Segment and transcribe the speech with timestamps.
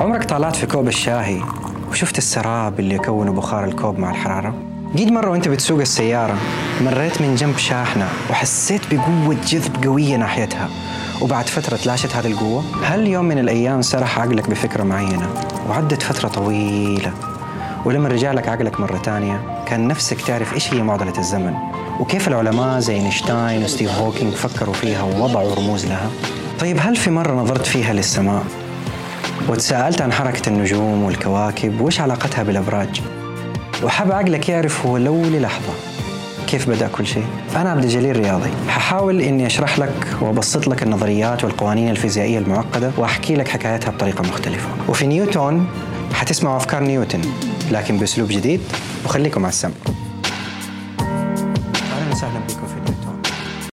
[0.00, 1.40] عمرك طالعت في كوب الشاهي
[1.90, 4.54] وشفت السراب اللي يكونه بخار الكوب مع الحرارة؟
[4.96, 6.36] قيد مرة وأنت بتسوق السيارة
[6.80, 10.68] مريت من جنب شاحنة وحسيت بقوة جذب قوية ناحيتها
[11.22, 15.28] وبعد فترة تلاشت هذه القوة؟ هل يوم من الأيام سرح عقلك بفكرة معينة
[15.68, 17.12] وعدت فترة طويلة
[17.84, 21.54] ولما رجع لك عقلك مرة تانية كان نفسك تعرف إيش هي معضلة الزمن
[22.00, 26.10] وكيف العلماء زي أينشتاين وستيف هوكينج فكروا فيها ووضعوا رموز لها؟
[26.60, 28.44] طيب هل في مرة نظرت فيها للسماء
[29.48, 33.02] وتساءلت عن حركة النجوم والكواكب وإيش علاقتها بالأبراج.
[33.82, 35.72] وحاب عقلك يعرف هو لو للحظة
[36.46, 37.24] كيف بدأ كل شيء؟
[37.56, 38.50] أنا عبد الجليل رياضي.
[38.68, 44.68] ححاول إني أشرح لك وأبسط لك النظريات والقوانين الفيزيائية المعقدة وأحكي لك حكايتها بطريقة مختلفة.
[44.88, 45.66] وفي نيوتن
[46.14, 47.20] حتسمعوا أفكار نيوتن
[47.70, 48.60] لكن بأسلوب جديد.
[49.04, 49.72] وخليكم على السمع.
[51.00, 52.83] أهلا وسهلا بكم